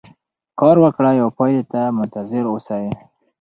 کار 0.59 0.75
وکړئ 0.83 1.17
او 1.23 1.29
پایلې 1.37 1.63
ته 1.71 1.81
منتظر 1.97 2.43
اوسئ. 2.49 2.85